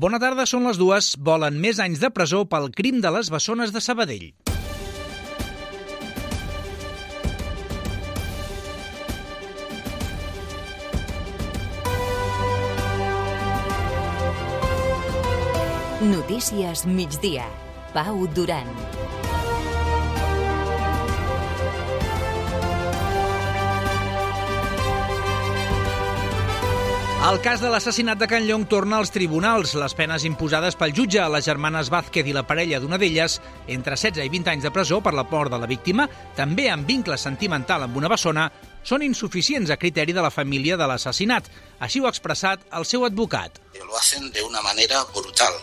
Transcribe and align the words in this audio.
Bona 0.00 0.16
tarda, 0.16 0.46
són 0.48 0.64
les 0.64 0.78
dues. 0.80 1.12
Volen 1.20 1.58
més 1.60 1.76
anys 1.84 2.00
de 2.00 2.08
presó 2.08 2.46
pel 2.48 2.70
crim 2.72 3.02
de 3.04 3.10
les 3.12 3.28
bessones 3.28 3.74
de 3.74 3.82
Sabadell. 3.84 4.30
Notícies 16.00 16.86
migdia. 16.88 17.44
Pau 17.92 18.24
Duran. 18.32 19.19
El 27.20 27.36
cas 27.44 27.60
de 27.60 27.68
l'assassinat 27.68 28.16
de 28.16 28.24
Can 28.24 28.46
Llong 28.48 28.62
torna 28.64 28.96
als 28.96 29.10
tribunals. 29.12 29.74
Les 29.76 29.92
penes 29.92 30.24
imposades 30.24 30.76
pel 30.80 30.94
jutge 30.96 31.18
a 31.20 31.26
les 31.28 31.44
germanes 31.44 31.90
Vázquez 31.92 32.30
i 32.30 32.32
la 32.32 32.46
parella 32.48 32.78
d'una 32.80 32.96
d'elles, 32.96 33.34
entre 33.68 33.98
16 34.00 34.24
i 34.24 34.32
20 34.32 34.48
anys 34.54 34.64
de 34.64 34.72
presó 34.72 35.02
per 35.04 35.12
la 35.12 35.26
mort 35.28 35.52
de 35.52 35.58
la 35.60 35.68
víctima, 35.68 36.06
també 36.38 36.70
amb 36.72 36.88
vincle 36.88 37.18
sentimental 37.20 37.84
amb 37.84 38.00
una 38.00 38.08
bessona, 38.08 38.46
són 38.82 39.04
insuficients 39.04 39.68
a 39.68 39.76
criteri 39.76 40.16
de 40.16 40.24
la 40.24 40.32
família 40.32 40.80
de 40.80 40.88
l'assassinat. 40.88 41.52
Així 41.84 42.00
ho 42.00 42.08
ha 42.08 42.14
expressat 42.16 42.64
el 42.72 42.88
seu 42.88 43.04
advocat. 43.04 43.60
Lo 43.84 43.98
hacen 44.00 44.32
de 44.32 44.42
una 44.42 44.64
manera 44.64 45.04
brutal, 45.12 45.60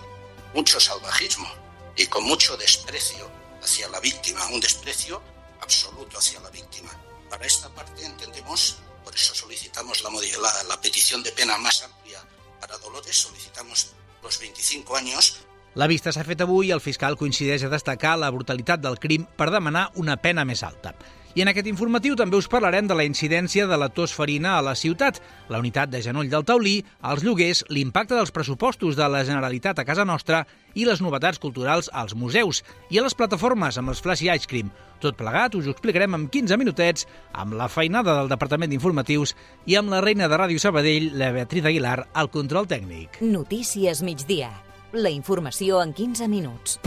mucho 0.54 0.80
salvajismo 0.80 1.50
y 1.98 2.06
con 2.06 2.24
mucho 2.24 2.56
desprecio 2.56 3.32
hacia 3.64 3.90
la 3.90 4.00
víctima, 4.00 4.46
un 4.54 4.60
desprecio 4.60 5.24
absoluto 5.60 6.20
hacia 6.20 6.40
la 6.40 6.52
víctima. 6.52 6.94
Para 7.32 7.48
esta 7.48 7.68
parte 7.70 8.06
entendemos 8.06 8.78
Por 9.08 9.16
eso 9.16 9.34
solicitamos 9.34 10.04
la, 10.04 10.82
petición 10.82 11.24
de 11.24 11.32
pena 11.32 11.58
más 11.58 11.82
amplia 11.82 12.22
para 12.60 12.78
Dolores, 12.78 13.16
solicitamos 13.16 13.88
los 14.22 14.38
25 14.38 14.98
años 14.98 15.38
la 15.78 15.86
vista 15.86 16.10
s'ha 16.10 16.26
fet 16.26 16.42
avui 16.42 16.72
i 16.72 16.74
el 16.74 16.82
fiscal 16.82 17.14
coincideix 17.20 17.68
a 17.68 17.70
destacar 17.70 18.16
la 18.18 18.32
brutalitat 18.34 18.82
del 18.82 18.98
crim 18.98 19.28
per 19.38 19.52
demanar 19.54 19.92
una 20.02 20.16
pena 20.18 20.42
més 20.42 20.64
alta. 20.66 20.96
I 21.38 21.44
en 21.44 21.52
aquest 21.52 21.68
informatiu 21.70 22.16
també 22.18 22.34
us 22.34 22.48
parlarem 22.50 22.88
de 22.90 22.96
la 22.98 23.06
incidència 23.06 23.68
de 23.70 23.78
la 23.78 23.92
tos 23.94 24.16
farina 24.18 24.56
a 24.58 24.64
la 24.66 24.74
ciutat, 24.74 25.20
la 25.54 25.60
unitat 25.62 25.92
de 25.94 26.02
genoll 26.02 26.32
del 26.32 26.48
taulí, 26.50 26.80
els 27.06 27.22
lloguers, 27.22 27.62
l'impacte 27.70 28.18
dels 28.18 28.34
pressupostos 28.34 28.98
de 28.98 29.06
la 29.06 29.22
Generalitat 29.22 29.78
a 29.78 29.86
casa 29.86 30.02
nostra 30.02 30.42
i 30.74 30.90
les 30.90 30.98
novetats 30.98 31.38
culturals 31.38 31.92
als 31.94 32.18
museus 32.18 32.64
i 32.90 32.98
a 32.98 33.06
les 33.06 33.14
plataformes 33.14 33.78
amb 33.78 33.94
els 33.94 34.02
Flash 34.02 34.26
i 34.26 34.34
Ice 34.34 34.50
Cream. 34.50 34.74
Tot 34.98 35.14
plegat 35.14 35.62
us 35.62 35.70
ho 35.70 35.78
explicarem 35.78 36.18
en 36.18 36.26
15 36.26 36.58
minutets 36.58 37.06
amb 37.38 37.54
la 37.54 37.70
feinada 37.70 38.18
del 38.18 38.34
Departament 38.34 38.74
d'Informatius 38.74 39.38
i 39.70 39.78
amb 39.78 39.94
la 39.94 40.02
reina 40.02 40.26
de 40.26 40.42
Ràdio 40.42 40.58
Sabadell, 40.58 41.12
la 41.22 41.36
Beatriz 41.38 41.70
Aguilar, 41.70 42.00
al 42.18 42.34
control 42.34 42.66
tècnic. 42.66 43.22
Notícies 43.22 44.02
migdia. 44.02 44.56
La 44.98 45.12
informació 45.14 45.78
en 45.84 45.92
15 45.94 46.26
minuts. 46.26 46.80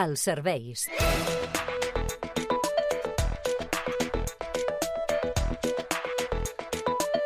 Els 0.00 0.22
serveis. 0.24 0.86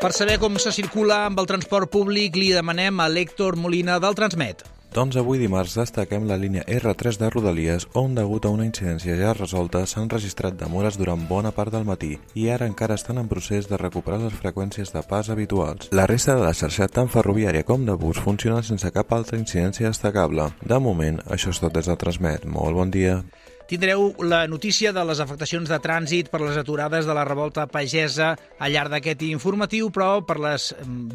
Per 0.01 0.11
saber 0.11 0.41
com 0.43 0.59
se 0.59 0.75
circula 0.75 1.23
amb 1.29 1.39
el 1.39 1.47
transport 1.47 1.87
públic, 1.95 2.35
li 2.35 2.51
demanem 2.51 2.99
a 2.99 3.07
l'Héctor 3.07 3.55
Molina 3.55 4.03
del 4.03 4.19
Transmet. 4.19 4.67
Doncs 4.93 5.17
avui 5.17 5.39
dimarts 5.41 5.73
destaquem 5.79 6.27
la 6.29 6.37
línia 6.37 6.67
R3 6.69 7.17
de 7.17 7.29
Rodalies, 7.33 7.87
on 7.97 8.13
degut 8.13 8.45
a 8.45 8.51
una 8.53 8.67
incidència 8.67 9.15
ja 9.17 9.31
resolta 9.33 9.81
s'han 9.89 10.11
registrat 10.13 10.59
demores 10.61 10.99
durant 11.01 11.23
bona 11.31 11.49
part 11.57 11.73
del 11.73 11.87
matí 11.89 12.19
i 12.37 12.45
ara 12.53 12.69
encara 12.69 12.99
estan 13.01 13.17
en 13.23 13.31
procés 13.31 13.71
de 13.71 13.79
recuperar 13.81 14.19
les 14.21 14.37
freqüències 14.37 14.93
de 14.93 15.01
pas 15.09 15.31
habituals. 15.33 15.89
La 15.97 16.05
resta 16.11 16.37
de 16.37 16.45
la 16.45 16.53
xarxa 16.53 16.91
tant 16.93 17.09
ferroviària 17.09 17.65
com 17.65 17.87
de 17.89 17.97
bus 17.97 18.21
funciona 18.21 18.61
sense 18.61 18.93
cap 18.93 19.17
altra 19.17 19.41
incidència 19.41 19.89
destacable. 19.89 20.51
De 20.61 20.79
moment, 20.79 21.25
això 21.25 21.57
és 21.57 21.63
tot 21.65 21.73
des 21.73 21.89
del 21.89 21.97
Transmet. 21.97 22.45
Molt 22.45 22.77
bon 22.77 22.93
dia. 22.93 23.23
Tindreu 23.73 24.11
la 24.21 24.45
notícia 24.53 24.91
de 24.93 25.01
les 25.09 25.21
afectacions 25.23 25.71
de 25.73 25.79
trànsit 25.81 26.27
per 26.29 26.43
les 26.43 26.59
aturades 26.61 27.07
de 27.09 27.15
la 27.17 27.23
revolta 27.25 27.65
pagesa 27.65 28.35
al 28.61 28.75
llarg 28.75 28.93
d'aquest 28.93 29.23
informatiu, 29.25 29.89
però 29.89 30.19
per 30.29 30.37
les 30.45 30.67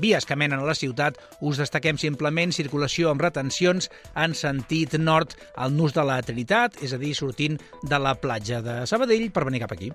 vies 0.01 0.25
que 0.25 0.33
menen 0.33 0.63
a 0.63 0.65
la 0.65 0.73
ciutat 0.73 1.19
us 1.45 1.61
destaquem 1.61 2.01
simplement 2.01 2.49
circulació 2.57 3.11
amb 3.11 3.21
retencions 3.21 3.91
en 4.17 4.33
sentit 4.33 4.97
nord 4.97 5.37
al 5.53 5.77
nus 5.77 5.93
de 5.93 6.01
la 6.01 6.17
Trinitat, 6.25 6.81
és 6.81 6.97
a 6.97 6.97
dir, 6.97 7.13
sortint 7.13 7.61
de 7.85 8.01
la 8.01 8.15
platja 8.17 8.63
de 8.65 8.79
Sabadell 8.89 9.29
per 9.29 9.45
venir 9.45 9.61
cap 9.61 9.77
aquí. 9.77 9.93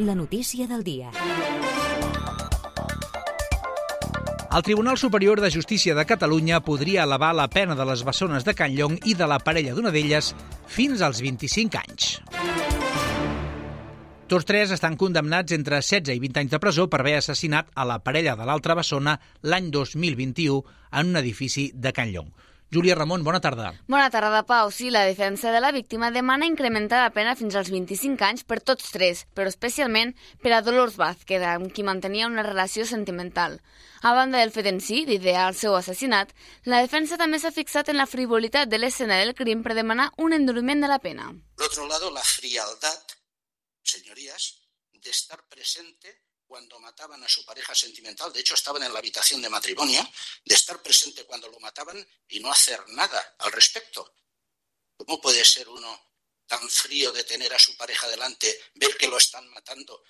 La 0.00 0.16
notícia 0.16 0.64
del 0.72 0.88
dia. 0.88 1.12
El 4.56 4.62
Tribunal 4.62 4.96
Superior 4.96 5.42
de 5.42 5.50
Justícia 5.50 5.94
de 5.94 6.06
Catalunya 6.06 6.62
podria 6.64 7.02
elevar 7.02 7.34
la 7.36 7.44
pena 7.52 7.74
de 7.76 7.84
les 7.84 8.00
bessones 8.08 8.46
de 8.46 8.54
Can 8.56 8.72
Llong 8.72 8.94
i 9.04 9.12
de 9.12 9.26
la 9.28 9.36
parella 9.44 9.74
d'una 9.76 9.90
d'elles 9.92 10.30
fins 10.64 11.02
als 11.04 11.20
25 11.20 11.76
anys. 11.82 12.06
Tots 14.32 14.48
tres 14.48 14.72
estan 14.72 14.96
condemnats 14.96 15.52
entre 15.52 15.82
16 15.82 16.16
i 16.16 16.22
20 16.24 16.40
anys 16.40 16.54
de 16.54 16.62
presó 16.62 16.86
per 16.88 17.02
haver 17.02 17.18
assassinat 17.18 17.68
a 17.74 17.84
la 17.84 17.98
parella 18.00 18.32
de 18.32 18.48
l'altra 18.48 18.78
bessona 18.80 19.18
l'any 19.44 19.68
2021 19.74 20.64
en 21.02 21.12
un 21.12 21.20
edifici 21.20 21.68
de 21.74 21.92
Can 21.92 22.14
Llong. 22.16 22.32
Júlia 22.74 22.96
Ramon, 22.96 23.22
bona 23.22 23.38
tarda. 23.40 23.68
Bona 23.86 24.08
tarda, 24.10 24.42
Pau. 24.42 24.72
Sí, 24.74 24.90
la 24.90 25.04
defensa 25.06 25.52
de 25.52 25.60
la 25.60 25.70
víctima 25.70 26.10
demana 26.10 26.48
incrementar 26.50 26.98
la 27.04 27.12
pena 27.14 27.36
fins 27.38 27.54
als 27.54 27.70
25 27.70 28.26
anys 28.26 28.42
per 28.42 28.58
tots 28.58 28.90
tres, 28.90 29.22
però 29.38 29.46
especialment 29.46 30.16
per 30.42 30.50
a 30.52 30.60
Dolors 30.66 30.96
Vázquez, 30.98 31.44
amb 31.46 31.70
qui 31.70 31.86
mantenia 31.86 32.26
una 32.26 32.42
relació 32.42 32.84
sentimental. 32.84 33.60
A 34.02 34.16
banda 34.18 34.42
del 34.42 34.50
fet 34.50 34.66
en 34.66 34.82
si, 34.82 35.04
d'idear 35.06 35.46
el 35.52 35.54
seu 35.54 35.78
assassinat, 35.78 36.34
la 36.66 36.82
defensa 36.82 37.16
també 37.16 37.38
s'ha 37.38 37.54
fixat 37.54 37.94
en 37.94 38.00
la 38.02 38.10
frivolitat 38.10 38.68
de 38.68 38.82
l'escena 38.82 39.22
del 39.22 39.36
crim 39.38 39.62
per 39.62 39.78
demanar 39.78 40.10
un 40.18 40.34
enduriment 40.34 40.82
de 40.82 40.90
la 40.90 40.98
pena. 40.98 41.30
Por 41.54 41.70
otro 41.70 41.86
lado, 41.86 42.10
la 42.10 42.24
frialdad, 42.24 42.98
señorías, 43.82 44.58
de 44.90 45.10
estar 45.10 45.46
presente 45.46 46.25
cuando 46.46 46.78
mataban 46.78 47.22
a 47.22 47.28
su 47.28 47.44
pareja 47.44 47.74
sentimental, 47.74 48.32
de 48.32 48.40
hecho 48.40 48.54
estaban 48.54 48.82
en 48.82 48.92
la 48.92 48.98
habitación 48.98 49.42
de 49.42 49.48
matrimonio, 49.48 50.08
de 50.44 50.54
estar 50.54 50.80
presente 50.82 51.24
cuando 51.24 51.48
lo 51.48 51.60
mataban 51.60 52.06
y 52.28 52.40
no 52.40 52.50
hacer 52.50 52.80
nada 52.88 53.36
al 53.38 53.52
respecto. 53.52 54.14
¿Cómo 54.96 55.20
puede 55.20 55.44
ser 55.44 55.68
uno 55.68 56.12
tan 56.46 56.68
frío 56.68 57.12
de 57.12 57.24
tener 57.24 57.52
a 57.52 57.58
su 57.58 57.76
pareja 57.76 58.08
delante, 58.08 58.58
ver 58.74 58.96
que 58.96 59.08
lo 59.08 59.18
están 59.18 59.48
matando 59.50 60.02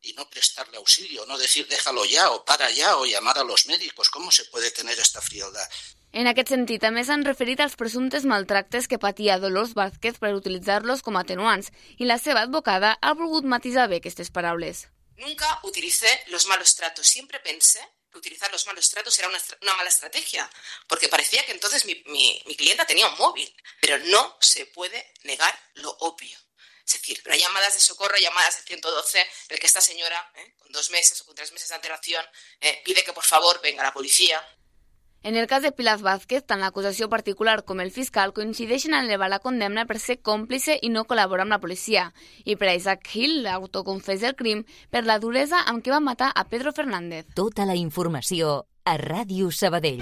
y 0.00 0.12
no 0.12 0.28
prestarle 0.30 0.76
auxilio, 0.76 1.26
no 1.26 1.36
decir 1.38 1.66
déjalo 1.66 2.04
ya 2.04 2.30
o 2.30 2.44
para 2.44 2.70
ya 2.70 2.96
o 2.98 3.06
llamar 3.06 3.38
a 3.38 3.44
los 3.44 3.66
médicos? 3.66 4.10
¿Cómo 4.10 4.30
se 4.30 4.44
puede 4.46 4.70
tener 4.70 4.98
esta 4.98 5.20
frialdad? 5.20 5.68
En 6.12 6.26
aquest 6.26 6.48
sentit, 6.48 6.80
també 6.80 7.02
s'han 7.04 7.26
referit 7.26 7.60
als 7.60 7.76
presumptes 7.76 8.24
maltractes 8.24 8.88
que 8.88 9.00
patia 9.02 9.36
Dolors 9.42 9.74
Vázquez 9.76 10.16
per 10.22 10.32
utilitzar-los 10.36 11.02
com 11.04 11.18
a 11.18 11.24
atenuants 11.26 11.68
i 11.98 12.08
la 12.08 12.16
seva 12.16 12.46
advocada 12.48 12.96
ha 13.02 13.12
volgut 13.12 13.44
matisar 13.44 13.88
bé 13.92 14.00
aquestes 14.00 14.32
paraules. 14.32 14.86
Nunca 15.18 15.60
utilicé 15.64 16.24
los 16.28 16.46
malos 16.46 16.76
tratos, 16.76 17.06
siempre 17.06 17.40
pensé 17.40 17.80
que 18.10 18.18
utilizar 18.18 18.50
los 18.52 18.66
malos 18.66 18.88
tratos 18.88 19.18
era 19.18 19.28
una, 19.28 19.40
una 19.62 19.74
mala 19.74 19.88
estrategia, 19.88 20.48
porque 20.86 21.08
parecía 21.08 21.44
que 21.44 21.52
entonces 21.52 21.84
mi, 21.84 22.02
mi, 22.06 22.40
mi, 22.46 22.54
clienta 22.54 22.86
tenía 22.86 23.08
un 23.08 23.18
móvil, 23.18 23.52
pero 23.80 23.98
no 23.98 24.38
se 24.40 24.66
puede 24.66 25.12
negar 25.24 25.58
lo 25.74 25.90
obvio. 26.00 26.38
Es 26.86 26.94
decir, 26.94 27.20
las 27.26 27.38
llamadas 27.38 27.74
de 27.74 27.80
socorro, 27.80 28.16
llamadas 28.16 28.58
de 28.58 28.62
112, 28.62 29.30
el 29.48 29.58
que 29.58 29.66
esta 29.66 29.80
señora, 29.80 30.32
¿eh? 30.36 30.54
con 30.58 30.72
dos 30.72 30.88
meses 30.90 31.20
o 31.20 31.26
con 31.26 31.34
tres 31.34 31.52
meses 31.52 31.68
de 31.68 31.74
antelación, 31.74 32.24
eh, 32.60 32.80
pide 32.84 33.02
que 33.04 33.12
por 33.12 33.24
favor 33.24 33.60
venga 33.60 33.82
la 33.82 33.92
policía. 33.92 34.42
En 35.28 35.36
el 35.36 35.46
cas 35.46 35.62
de 35.62 35.72
Pilar 35.76 35.98
Vázquez, 36.00 36.46
tant 36.48 36.62
l'acusació 36.64 37.10
particular 37.12 37.58
com 37.68 37.82
el 37.84 37.90
fiscal 37.92 38.30
coincideixen 38.32 38.94
en 38.96 39.04
elevar 39.04 39.26
la 39.28 39.38
condemna 39.44 39.82
per 39.84 39.98
ser 40.00 40.14
còmplice 40.24 40.78
i 40.80 40.88
no 40.88 41.02
col·laborar 41.04 41.44
amb 41.44 41.52
la 41.52 41.58
policia, 41.60 42.06
i 42.48 42.54
per 42.56 42.70
a 42.70 42.76
Isaac 42.78 43.10
Hill, 43.12 43.42
l'autoconfessa 43.44 44.30
el 44.30 44.38
crim, 44.38 44.62
per 44.88 45.02
la 45.04 45.18
duresa 45.20 45.60
amb 45.68 45.84
què 45.84 45.92
va 45.92 46.00
matar 46.00 46.30
a 46.32 46.46
Pedro 46.48 46.72
Fernández. 46.72 47.26
Tota 47.36 47.66
la 47.68 47.76
informació 47.76 48.62
a 48.88 48.94
Ràdio 48.96 49.50
Sabadell. 49.52 50.00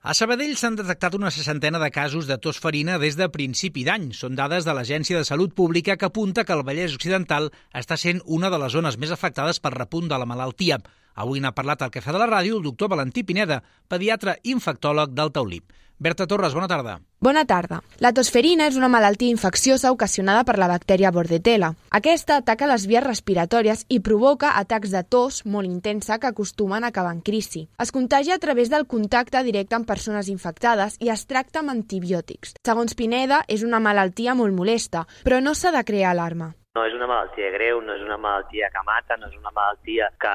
A 0.00 0.14
Sabadell 0.16 0.54
s'han 0.56 0.78
detectat 0.80 1.18
una 1.18 1.28
seixantena 1.28 1.76
de 1.82 1.90
casos 1.92 2.24
de 2.24 2.38
tos 2.40 2.56
farina 2.56 2.96
des 2.96 3.18
de 3.20 3.28
principi 3.28 3.84
d'any. 3.84 4.14
Són 4.16 4.32
dades 4.32 4.64
de 4.64 4.72
l'Agència 4.72 5.20
de 5.20 5.28
Salut 5.28 5.52
Pública 5.52 5.98
que 6.00 6.08
apunta 6.08 6.46
que 6.48 6.56
el 6.56 6.64
Vallès 6.64 6.96
Occidental 6.96 7.50
està 7.76 8.00
sent 8.00 8.24
una 8.24 8.48
de 8.48 8.62
les 8.64 8.72
zones 8.72 8.96
més 8.96 9.12
afectades 9.12 9.60
per 9.60 9.74
repunt 9.76 10.08
de 10.08 10.16
la 10.16 10.24
malaltia. 10.24 10.80
Avui 11.14 11.40
n'ha 11.40 11.54
parlat 11.56 11.82
al 11.82 11.90
Cafè 11.90 12.12
de 12.12 12.22
la 12.22 12.30
Ràdio 12.30 12.56
el 12.58 12.64
doctor 12.64 12.90
Valentí 12.92 13.24
Pineda, 13.24 13.62
pediatre 13.88 14.38
infectòleg 14.44 15.14
del 15.14 15.32
Taulip. 15.32 15.72
Berta 16.00 16.24
Torres, 16.26 16.54
bona 16.54 16.66
tarda. 16.66 16.94
Bona 17.20 17.42
tarda. 17.44 17.82
La 18.00 18.14
tosferina 18.16 18.64
és 18.70 18.76
una 18.78 18.88
malaltia 18.88 19.28
infecciosa 19.28 19.90
ocasionada 19.92 20.46
per 20.48 20.54
la 20.56 20.68
bactèria 20.70 21.10
Bordetella. 21.12 21.74
Aquesta 21.98 22.38
ataca 22.40 22.68
les 22.70 22.86
vies 22.88 23.04
respiratòries 23.04 23.82
i 23.92 23.98
provoca 24.00 24.54
atacs 24.56 24.94
de 24.94 25.02
tos 25.04 25.42
molt 25.44 25.68
intensa 25.68 26.16
que 26.16 26.30
acostumen 26.30 26.84
a 26.84 26.88
acabar 26.88 27.12
en 27.12 27.20
crisi. 27.20 27.66
Es 27.78 27.92
contagia 27.92 28.38
a 28.38 28.40
través 28.40 28.70
del 28.72 28.86
contacte 28.86 29.42
directe 29.44 29.76
amb 29.76 29.86
persones 29.86 30.30
infectades 30.32 30.96
i 31.00 31.12
es 31.12 31.26
tracta 31.28 31.60
amb 31.60 31.74
antibiòtics. 31.74 32.56
Segons 32.64 32.96
Pineda, 32.96 33.42
és 33.46 33.60
una 33.60 33.82
malaltia 33.84 34.32
molt 34.34 34.56
molesta, 34.56 35.04
però 35.20 35.42
no 35.44 35.52
s'ha 35.52 35.76
de 35.76 35.84
crear 35.84 36.14
alarma. 36.14 36.54
No 36.80 36.86
és 36.88 36.94
una 36.96 37.06
malaltia 37.06 37.50
greu, 37.52 37.80
no 37.84 37.92
és 37.92 38.02
una 38.04 38.16
malaltia 38.16 38.70
que 38.72 38.82
mata, 38.86 39.16
no 39.20 39.28
és 39.28 39.36
una 39.36 39.52
malaltia 39.52 40.08
que 40.20 40.32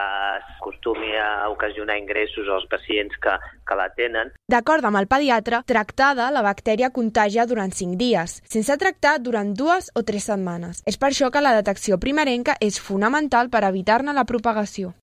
acostumi 0.60 1.16
a 1.18 1.50
ocasionar 1.50 1.98
ingressos 1.98 2.50
als 2.54 2.68
pacients 2.70 3.18
que, 3.22 3.34
que 3.66 3.78
la 3.80 3.88
tenen. 3.98 4.34
D'acord 4.52 4.86
amb 4.86 5.02
el 5.02 5.10
pediatre, 5.10 5.64
tractada, 5.66 6.30
la 6.36 6.44
bactèria 6.46 6.92
contagia 6.94 7.48
durant 7.50 7.74
5 7.74 7.98
dies, 7.98 8.38
sense 8.46 8.78
tractar 8.78 9.18
durant 9.26 9.56
dues 9.58 9.90
o 9.96 10.06
tres 10.06 10.30
setmanes. 10.30 10.84
És 10.86 11.02
per 11.02 11.10
això 11.10 11.32
que 11.34 11.42
la 11.42 11.56
detecció 11.58 11.98
primerenca 11.98 12.60
és 12.62 12.78
fonamental 12.78 13.50
per 13.50 13.66
evitar-ne 13.66 14.14
la 14.14 14.28
propagació. 14.30 14.94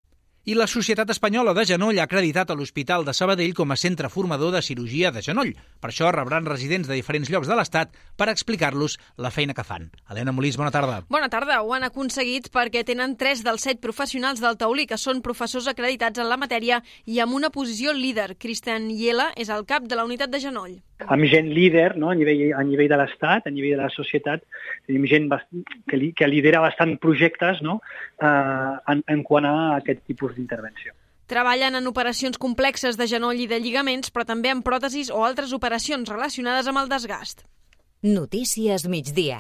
I 0.45 0.57
la 0.59 0.65
Societat 0.67 1.07
Espanyola 1.13 1.53
de 1.55 1.63
Genoll 1.63 2.01
ha 2.01 2.09
acreditat 2.09 2.49
a 2.51 2.55
l'Hospital 2.59 3.05
de 3.07 3.13
Sabadell 3.15 3.53
com 3.55 3.71
a 3.71 3.77
centre 3.79 4.09
formador 4.11 4.51
de 4.51 4.63
cirurgia 4.67 5.13
de 5.15 5.23
genoll. 5.23 5.53
Per 5.79 5.93
això 5.93 6.11
rebran 6.11 6.49
residents 6.51 6.91
de 6.91 6.97
diferents 6.99 7.31
llocs 7.31 7.47
de 7.47 7.55
l'Estat 7.55 7.95
per 8.19 8.27
explicar-los 8.33 8.99
la 9.23 9.31
feina 9.31 9.55
que 9.55 9.63
fan. 9.63 9.93
Helena 10.11 10.35
Molís, 10.35 10.59
bona 10.59 10.75
tarda. 10.75 11.05
Bona 11.15 11.31
tarda. 11.31 11.63
Ho 11.63 11.71
han 11.79 11.87
aconseguit 11.87 12.51
perquè 12.51 12.83
tenen 12.83 13.15
tres 13.15 13.47
dels 13.47 13.63
set 13.63 13.79
professionals 13.79 14.43
del 14.43 14.59
taulí 14.59 14.91
que 14.91 14.99
són 14.99 15.23
professors 15.23 15.71
acreditats 15.71 16.19
en 16.19 16.27
la 16.27 16.41
matèria 16.43 16.83
i 17.07 17.23
amb 17.23 17.39
una 17.39 17.55
posició 17.55 17.95
líder. 17.95 18.33
Cristian 18.35 18.91
Iela 18.91 19.31
és 19.39 19.47
el 19.47 19.63
cap 19.63 19.87
de 19.87 19.95
la 19.95 20.11
unitat 20.11 20.35
de 20.35 20.43
genoll 20.43 20.81
amb 21.09 21.27
gent 21.31 21.51
líder 21.55 21.97
no? 21.97 22.11
a, 22.11 22.17
nivell, 22.19 22.53
a 22.57 22.63
nivell 22.67 22.91
de 22.91 22.99
l'Estat, 23.01 23.47
a 23.47 23.53
nivell 23.55 23.77
de 23.77 23.83
la 23.83 23.93
societat, 23.95 24.45
tenim 24.87 25.07
gent 25.11 25.31
que, 25.89 25.99
li, 25.99 26.13
que 26.17 26.29
lidera 26.29 26.63
bastant 26.65 26.97
projectes 27.03 27.63
no? 27.63 27.81
eh, 28.23 28.75
en, 28.95 29.05
en 29.07 29.23
quant 29.27 29.49
a 29.49 29.55
aquest 29.79 30.05
tipus 30.07 30.37
d'intervenció. 30.37 30.95
Treballen 31.33 31.79
en 31.79 31.87
operacions 31.89 32.37
complexes 32.37 32.99
de 33.01 33.07
genoll 33.09 33.41
i 33.41 33.49
de 33.49 33.61
lligaments, 33.63 34.11
però 34.13 34.27
també 34.29 34.51
en 34.53 34.61
pròtesis 34.67 35.09
o 35.11 35.23
altres 35.25 35.55
operacions 35.57 36.11
relacionades 36.11 36.69
amb 36.69 36.83
el 36.83 36.91
desgast. 36.93 37.47
Notícies 38.03 38.89
migdia. 38.91 39.39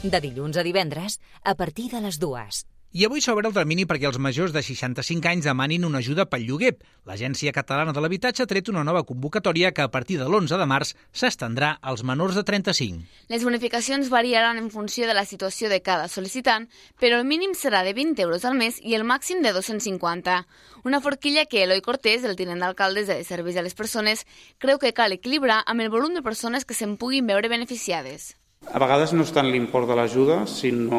De 0.00 0.20
dilluns 0.22 0.56
a 0.56 0.64
divendres, 0.64 1.18
a 1.44 1.56
partir 1.58 1.90
de 1.92 2.00
les 2.00 2.16
dues. 2.22 2.64
I 2.92 3.04
avui 3.06 3.20
s'obre 3.22 3.46
el 3.46 3.52
termini 3.54 3.84
perquè 3.86 4.08
els 4.08 4.16
majors 4.18 4.50
de 4.50 4.64
65 4.66 5.28
anys 5.30 5.44
demanin 5.46 5.84
una 5.86 6.00
ajuda 6.02 6.24
pel 6.26 6.42
lloguer. 6.42 6.72
L'Agència 7.06 7.52
Catalana 7.54 7.92
de 7.94 8.02
l'Habitatge 8.02 8.42
ha 8.42 8.50
tret 8.50 8.66
una 8.72 8.82
nova 8.82 9.04
convocatòria 9.06 9.70
que 9.70 9.84
a 9.84 9.92
partir 9.94 10.16
de 10.18 10.26
l'11 10.26 10.58
de 10.58 10.66
març 10.66 10.90
s'estendrà 11.14 11.76
als 11.80 12.02
menors 12.02 12.34
de 12.34 12.42
35. 12.42 13.06
Les 13.30 13.46
bonificacions 13.46 14.10
variaran 14.10 14.58
en 14.58 14.72
funció 14.74 15.06
de 15.06 15.14
la 15.14 15.22
situació 15.22 15.70
de 15.70 15.78
cada 15.86 16.10
sol·licitant, 16.10 16.66
però 16.98 17.22
el 17.22 17.30
mínim 17.30 17.54
serà 17.54 17.84
de 17.86 17.94
20 17.94 18.26
euros 18.26 18.44
al 18.44 18.58
mes 18.58 18.82
i 18.82 18.98
el 18.98 19.06
màxim 19.06 19.38
de 19.46 19.54
250. 19.54 20.40
Una 20.82 21.00
forquilla 21.00 21.46
que 21.46 21.62
Eloi 21.62 21.86
Cortés, 21.86 22.26
el 22.26 22.34
tinent 22.34 22.58
d'alcaldes 22.58 23.06
de 23.06 23.22
Serveis 23.22 23.54
a 23.54 23.62
les 23.62 23.78
Persones, 23.78 24.26
creu 24.58 24.82
que 24.82 24.96
cal 24.98 25.14
equilibrar 25.14 25.62
amb 25.62 25.86
el 25.86 25.94
volum 25.94 26.18
de 26.18 26.26
persones 26.26 26.66
que 26.66 26.74
se'n 26.74 26.98
puguin 26.98 27.30
veure 27.30 27.54
beneficiades. 27.54 28.32
A 28.70 28.78
vegades 28.78 29.10
no 29.16 29.24
és 29.26 29.30
tant 29.34 29.48
l'import 29.50 29.88
de 29.90 29.96
l'ajuda, 29.98 30.44
sinó 30.46 30.98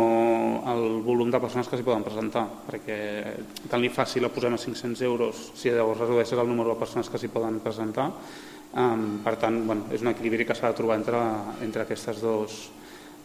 el 0.67 0.81
volum 1.05 1.29
de 1.31 1.39
persones 1.39 1.69
que 1.71 1.77
s'hi 1.79 1.85
poden 1.87 2.03
presentar, 2.03 2.43
perquè 2.67 2.97
tant 3.71 3.79
li 3.79 3.91
si 4.11 4.19
la 4.19 4.27
posem 4.27 4.57
a 4.57 4.59
500 4.59 5.01
euros, 5.07 5.51
si 5.55 5.69
llavors 5.69 6.01
redueixes 6.01 6.37
el 6.37 6.49
número 6.49 6.73
de 6.73 6.79
persones 6.79 7.07
que 7.07 7.17
s'hi 7.17 7.29
poden 7.29 7.61
presentar. 7.63 8.11
Um, 8.73 9.21
per 9.23 9.37
tant, 9.37 9.65
bueno, 9.65 9.87
és 9.91 10.01
un 10.01 10.11
equilibri 10.11 10.45
que 10.45 10.55
s'ha 10.55 10.67
de 10.67 10.75
trobar 10.75 10.97
entre, 10.97 11.19
entre, 11.61 11.83
aquestes 11.83 12.19
dos, 12.19 12.71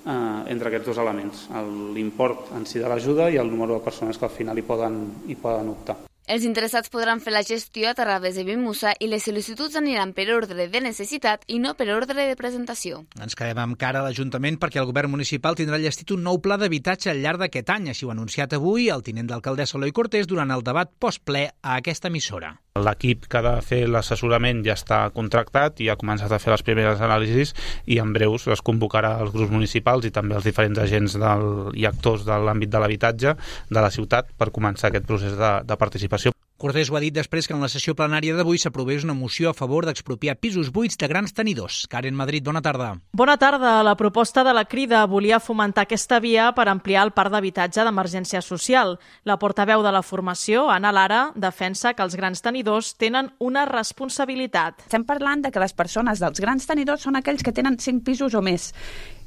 uh, 0.04 0.44
entre 0.46 0.68
aquests 0.68 0.92
dos 0.92 0.98
elements, 0.98 1.48
l'import 1.94 2.52
en 2.54 2.66
si 2.66 2.78
de 2.78 2.86
l'ajuda 2.86 3.30
i 3.30 3.40
el 3.42 3.50
número 3.50 3.74
de 3.74 3.84
persones 3.84 4.18
que 4.18 4.26
al 4.26 4.36
final 4.36 4.58
hi 4.58 4.66
poden, 4.66 5.00
hi 5.26 5.34
poden 5.34 5.74
optar. 5.74 6.04
Els 6.26 6.42
interessats 6.42 6.90
podran 6.90 7.20
fer 7.22 7.30
la 7.30 7.44
gestió 7.46 7.86
a 7.86 7.94
través 7.94 8.34
de 8.34 8.42
Bimusa 8.42 8.96
i 8.98 9.06
les 9.06 9.22
sol·licituds 9.28 9.76
aniran 9.78 10.10
per 10.16 10.24
ordre 10.34 10.66
de 10.72 10.80
necessitat 10.82 11.44
i 11.46 11.60
no 11.62 11.76
per 11.78 11.86
ordre 11.94 12.16
de 12.18 12.34
presentació. 12.34 13.04
Ens 13.22 13.38
quedem 13.38 13.60
amb 13.62 13.78
cara 13.78 14.02
a 14.02 14.08
l'Ajuntament 14.08 14.58
perquè 14.58 14.82
el 14.82 14.90
govern 14.90 15.14
municipal 15.14 15.54
tindrà 15.54 15.78
llestit 15.78 16.10
un 16.10 16.26
nou 16.26 16.42
pla 16.42 16.58
d'habitatge 16.58 17.14
al 17.14 17.22
llarg 17.22 17.44
d'aquest 17.44 17.70
any. 17.70 17.92
Així 17.94 18.08
ho 18.08 18.10
ha 18.10 18.18
anunciat 18.18 18.58
avui 18.58 18.90
el 18.90 19.06
tinent 19.06 19.30
d'alcaldessa 19.30 19.78
Eloi 19.78 19.94
Cortés 19.94 20.26
durant 20.26 20.50
el 20.50 20.66
debat 20.66 20.90
postple 20.98 21.46
a 21.62 21.78
aquesta 21.78 22.10
emissora. 22.10 22.56
L'equip 22.76 23.24
que 23.30 23.38
ha 23.38 23.44
de 23.44 23.54
fer 23.64 23.78
l'assessorament 23.88 24.64
ja 24.66 24.74
està 24.76 24.98
contractat 25.14 25.78
i 25.80 25.88
ha 25.88 25.96
començat 25.96 26.34
a 26.34 26.40
fer 26.42 26.52
les 26.52 26.66
primeres 26.66 27.00
anàlisis 27.00 27.54
i 27.86 28.00
en 28.02 28.10
breus 28.12 28.44
es 28.52 28.60
convocarà 28.66 29.14
els 29.22 29.32
grups 29.32 29.54
municipals 29.54 30.04
i 30.04 30.12
també 30.12 30.36
els 30.36 30.44
diferents 30.44 30.82
agents 30.82 31.16
del, 31.22 31.46
i 31.78 31.86
actors 31.88 32.26
de 32.26 32.36
l'àmbit 32.36 32.74
de 32.74 32.82
l'habitatge 32.82 33.36
de 33.70 33.80
la 33.80 33.94
ciutat 33.94 34.34
per 34.36 34.50
començar 34.52 34.90
aquest 34.90 35.06
procés 35.08 35.38
de, 35.38 35.52
de 35.64 35.78
participació. 35.80 36.15
Cortés 36.56 36.88
ho 36.88 36.96
ha 36.96 37.02
dit 37.04 37.12
després 37.12 37.44
que 37.44 37.52
en 37.52 37.60
la 37.60 37.68
sessió 37.68 37.92
plenària 37.92 38.32
d'avui 38.32 38.56
s'aprovés 38.56 39.02
una 39.04 39.12
moció 39.12 39.50
a 39.50 39.54
favor 39.54 39.84
d'expropiar 39.84 40.38
pisos 40.40 40.70
buits 40.72 40.96
de 40.96 41.08
grans 41.10 41.34
tenidors. 41.36 41.82
Karen 41.92 42.16
Madrid, 42.16 42.46
bona 42.48 42.62
tarda. 42.64 42.94
Bona 43.12 43.34
tarda. 43.36 43.82
La 43.84 43.92
proposta 44.00 44.40
de 44.42 44.54
la 44.56 44.64
Crida 44.64 45.02
volia 45.04 45.36
fomentar 45.36 45.84
aquesta 45.84 46.16
via 46.18 46.48
per 46.56 46.70
ampliar 46.72 47.02
el 47.04 47.12
parc 47.12 47.34
d'habitatge 47.34 47.84
d'emergència 47.84 48.40
social. 48.40 48.96
La 49.28 49.36
portaveu 49.36 49.84
de 49.84 49.92
la 49.92 50.00
formació, 50.00 50.70
Anna 50.72 50.94
Lara, 50.96 51.20
defensa 51.36 51.92
que 51.92 52.06
els 52.06 52.16
grans 52.16 52.40
tenidors 52.40 52.94
tenen 52.96 53.34
una 53.38 53.66
responsabilitat. 53.68 54.86
Estem 54.88 55.04
parlant 55.04 55.44
de 55.44 55.52
que 55.52 55.60
les 55.60 55.76
persones 55.76 56.24
dels 56.24 56.40
grans 56.40 56.64
tenidors 56.64 57.04
són 57.04 57.20
aquells 57.20 57.44
que 57.44 57.52
tenen 57.52 57.76
5 57.76 58.00
pisos 58.00 58.32
o 58.32 58.40
més 58.40 58.72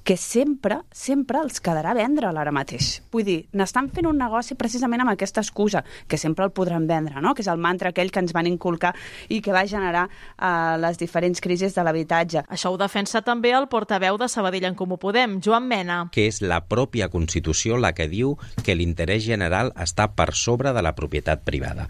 que 0.09 0.17
sempre, 0.17 0.79
sempre 0.89 1.37
els 1.37 1.59
quedarà 1.61 1.91
vendre'l 1.93 2.37
ara 2.41 2.49
mateix. 2.49 2.87
Vull 3.13 3.27
dir, 3.27 3.35
n'estan 3.53 3.91
fent 3.93 4.07
un 4.09 4.17
negoci 4.17 4.55
precisament 4.57 5.03
amb 5.03 5.11
aquesta 5.11 5.43
excusa, 5.43 5.83
que 6.09 6.17
sempre 6.17 6.47
el 6.47 6.49
podran 6.49 6.87
vendre, 6.89 7.21
no? 7.21 7.35
que 7.37 7.43
és 7.43 7.49
el 7.51 7.61
mantra 7.61 7.91
aquell 7.93 8.09
que 8.09 8.23
ens 8.23 8.33
van 8.33 8.49
inculcar 8.49 8.95
i 9.29 9.37
que 9.45 9.53
va 9.53 9.61
generar 9.69 10.07
uh, 10.09 10.79
les 10.81 10.97
diferents 10.97 11.37
crisis 11.45 11.77
de 11.77 11.85
l'habitatge. 11.85 12.41
Això 12.49 12.71
ho 12.73 12.79
defensa 12.81 13.21
també 13.21 13.51
el 13.53 13.67
portaveu 13.69 14.17
de 14.17 14.31
Sabadell 14.33 14.65
en 14.71 14.79
Comú 14.79 14.97
Podem, 14.97 15.35
Joan 15.45 15.67
Mena. 15.69 15.99
Que 16.09 16.25
és 16.31 16.41
la 16.41 16.63
pròpia 16.65 17.11
Constitució 17.13 17.77
la 17.77 17.93
que 17.93 18.09
diu 18.09 18.33
que 18.65 18.73
l'interès 18.73 19.21
general 19.27 19.69
està 19.77 20.09
per 20.17 20.31
sobre 20.33 20.73
de 20.73 20.81
la 20.81 20.95
propietat 20.97 21.45
privada. 21.45 21.85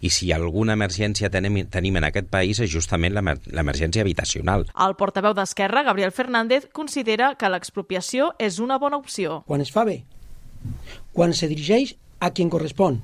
I 0.00 0.08
si 0.14 0.30
alguna 0.32 0.72
emergència 0.78 1.28
tenim, 1.28 1.60
tenim 1.68 2.00
en 2.00 2.08
aquest 2.08 2.32
país 2.32 2.64
és 2.64 2.72
justament 2.72 3.12
l'emergència 3.12 4.00
habitacional. 4.00 4.64
El 4.72 4.96
portaveu 4.96 5.36
d'Esquerra, 5.36 5.84
Gabriel 5.84 6.16
Fernández, 6.16 6.70
considera 6.72 7.34
que 7.36 7.57
l'expropiació 7.58 8.32
és 8.38 8.60
una 8.62 8.78
bona 8.78 8.98
opció. 9.00 9.42
Quan 9.50 9.64
es 9.64 9.72
fa 9.74 9.84
bé, 9.88 10.02
quan 11.14 11.34
se 11.34 11.48
dirigeix 11.50 11.96
a 12.22 12.30
qui 12.34 12.46
correspon 12.50 13.00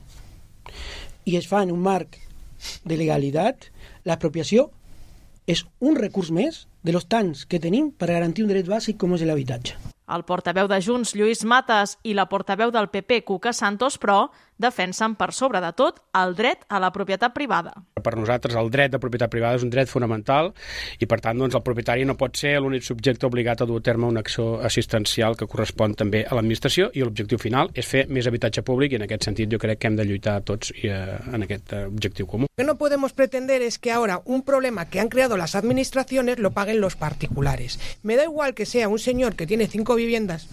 i 1.24 1.36
es 1.38 1.48
fa 1.50 1.62
en 1.64 1.72
un 1.74 1.82
marc 1.82 2.18
de 2.84 2.98
legalitat, 3.00 3.70
l'expropiació 4.06 4.68
és 5.50 5.64
un 5.80 5.98
recurs 5.98 6.30
més 6.32 6.64
de 6.84 6.92
los 6.94 7.08
tants 7.08 7.44
que 7.48 7.60
tenim 7.60 7.90
per 7.90 8.12
garantir 8.12 8.44
un 8.44 8.52
dret 8.52 8.68
bàsic 8.68 8.96
com 9.00 9.16
és 9.16 9.24
l'habitatge. 9.24 9.76
El 10.14 10.24
portaveu 10.28 10.68
de 10.68 10.78
Junts, 10.84 11.14
Lluís 11.16 11.44
Mates, 11.48 11.96
i 12.04 12.12
la 12.12 12.26
portaveu 12.28 12.70
del 12.72 12.90
PP, 12.92 13.22
Cuca 13.24 13.54
Santos, 13.56 13.96
però, 13.96 14.28
defensen 14.58 15.16
per 15.18 15.32
sobre 15.32 15.60
de 15.60 15.72
tot 15.76 16.00
el 16.14 16.34
dret 16.38 16.64
a 16.68 16.80
la 16.82 16.92
propietat 16.94 17.34
privada. 17.34 17.72
Per 18.04 18.14
nosaltres 18.18 18.56
el 18.60 18.70
dret 18.70 18.92
de 18.92 19.00
propietat 19.00 19.32
privada 19.32 19.58
és 19.58 19.64
un 19.64 19.72
dret 19.72 19.88
fonamental 19.90 20.52
i 21.00 21.08
per 21.10 21.20
tant 21.24 21.38
doncs, 21.40 21.56
el 21.56 21.64
propietari 21.66 22.04
no 22.04 22.18
pot 22.20 22.36
ser 22.36 22.56
l'únic 22.60 22.84
subjecte 22.86 23.26
obligat 23.26 23.62
a 23.62 23.68
dur 23.68 23.80
a 23.80 23.84
terme 23.84 24.06
una 24.06 24.20
acció 24.20 24.60
assistencial 24.62 25.36
que 25.36 25.48
correspon 25.50 25.96
també 25.98 26.24
a 26.24 26.36
l'administració 26.36 26.90
i 26.94 27.02
l'objectiu 27.02 27.40
final 27.40 27.72
és 27.74 27.88
fer 27.88 28.04
més 28.08 28.28
habitatge 28.28 28.62
públic 28.62 28.92
i 28.92 29.00
en 29.00 29.06
aquest 29.08 29.28
sentit 29.30 29.50
jo 29.50 29.58
crec 29.58 29.80
que 29.80 29.90
hem 29.90 29.96
de 29.96 30.06
lluitar 30.08 30.40
tots 30.46 30.72
i, 30.76 30.88
eh, 30.88 31.18
en 31.32 31.46
aquest 31.46 31.72
eh, 31.72 31.84
objectiu 31.86 32.26
comú. 32.26 32.46
Lo 32.50 32.62
que 32.62 32.68
no 32.68 32.76
podemos 32.78 33.12
pretender 33.12 33.62
es 33.62 33.78
que 33.78 33.92
ahora 33.92 34.20
un 34.24 34.42
problema 34.42 34.86
que 34.88 35.00
han 35.00 35.08
creado 35.08 35.36
las 35.36 35.54
administraciones 35.54 36.38
lo 36.38 36.52
paguen 36.52 36.80
los 36.80 36.96
particulares. 36.96 37.80
Me 38.02 38.16
da 38.16 38.24
igual 38.24 38.54
que 38.54 38.66
sea 38.66 38.88
un 38.88 38.98
señor 38.98 39.34
que 39.34 39.46
tiene 39.46 39.66
cinco 39.66 39.94
viviendas 39.94 40.48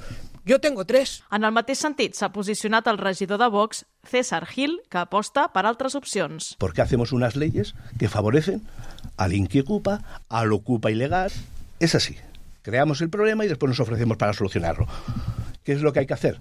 jo 0.48 0.60
tengo 0.60 0.86
tres. 0.86 1.24
En 1.32 1.44
el 1.44 1.54
mateix 1.54 1.80
sentit 1.84 2.18
s'ha 2.18 2.32
posicionat 2.34 2.88
el 2.88 2.98
regidor 2.98 3.40
de 3.42 3.50
Vox, 3.54 3.86
César 4.04 4.46
Gil, 4.46 4.80
que 4.90 5.02
aposta 5.02 5.48
per 5.54 5.66
altres 5.66 5.96
opcions. 5.96 6.56
¿Por 6.58 6.74
qué 6.74 6.82
hacemos 6.82 7.12
unas 7.12 7.36
leyes 7.36 7.76
que 8.00 8.10
favorecen 8.10 8.62
al 9.18 9.32
que 9.48 9.62
ocupa, 9.62 10.02
al 10.30 10.54
ocupa 10.54 10.92
ilegal? 10.92 11.32
Es 11.80 11.96
así. 11.96 12.18
Creamos 12.62 13.02
el 13.02 13.10
problema 13.10 13.46
y 13.46 13.48
después 13.48 13.70
nos 13.70 13.80
ofrecemos 13.80 14.18
para 14.18 14.34
solucionarlo. 14.34 14.88
¿Qué 15.64 15.74
es 15.74 15.82
lo 15.82 15.94
que 15.94 16.00
hay 16.00 16.08
que 16.08 16.14
hacer? 16.14 16.40